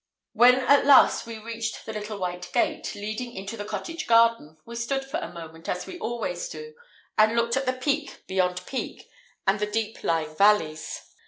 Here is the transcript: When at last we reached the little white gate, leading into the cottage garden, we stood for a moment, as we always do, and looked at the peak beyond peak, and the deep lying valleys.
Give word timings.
When 0.33 0.55
at 0.55 0.87
last 0.87 1.27
we 1.27 1.37
reached 1.37 1.85
the 1.85 1.93
little 1.93 2.17
white 2.17 2.49
gate, 2.53 2.95
leading 2.95 3.35
into 3.35 3.55
the 3.55 3.63
cottage 3.63 4.07
garden, 4.07 4.57
we 4.65 4.75
stood 4.75 5.05
for 5.05 5.17
a 5.19 5.31
moment, 5.31 5.69
as 5.69 5.85
we 5.85 5.99
always 5.99 6.49
do, 6.49 6.73
and 7.19 7.35
looked 7.35 7.55
at 7.55 7.67
the 7.67 7.73
peak 7.73 8.25
beyond 8.25 8.65
peak, 8.65 9.07
and 9.45 9.59
the 9.59 9.67
deep 9.67 10.03
lying 10.03 10.35
valleys. 10.35 11.03